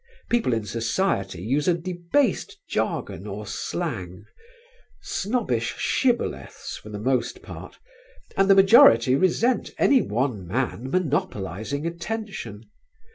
People 0.31 0.51
in 0.53 0.65
society 0.65 1.43
use 1.43 1.67
a 1.67 1.75
debased 1.77 2.57
jargon 2.67 3.27
or 3.27 3.45
slang, 3.45 4.25
snobbish 4.99 5.75
shibboleths 5.77 6.75
for 6.77 6.89
the 6.89 6.97
most 6.97 7.43
part, 7.43 7.77
and 8.35 8.49
the 8.49 8.55
majority 8.55 9.13
resent 9.13 9.69
any 9.77 10.01
one 10.01 10.47
man 10.47 10.89
monopolising 10.89 11.85
attention. 11.85 12.63